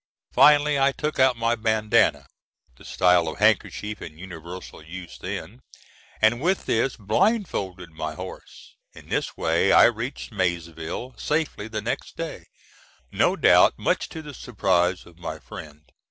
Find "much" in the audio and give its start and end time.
13.77-14.09